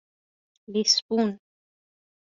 [0.71, 1.39] لیسبون